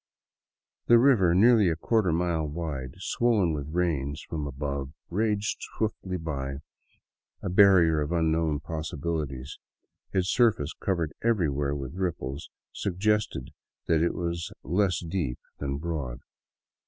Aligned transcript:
The 0.87 0.97
river, 0.97 1.35
nearly 1.35 1.69
a 1.69 1.75
quarter 1.75 2.11
mile 2.11 2.47
wide, 2.47 2.95
swollen 2.97 3.53
by 3.53 3.59
the 3.61 3.69
rains 3.69 4.25
above, 4.31 4.93
raged 5.11 5.61
swiftly 5.77 6.17
by, 6.17 6.61
a 7.43 7.49
barrier 7.51 8.01
of 8.01 8.11
unknown 8.11 8.61
possibilities. 8.61 9.59
Its 10.11 10.27
surface, 10.33 10.73
covered 10.73 11.13
everywhere 11.23 11.75
with 11.75 11.93
ripples, 11.93 12.49
suggested 12.73 13.51
that 13.85 14.01
it 14.01 14.15
was 14.15 14.51
less 14.63 15.01
deep 15.05 15.37
than 15.59 15.77
broad. 15.77 16.21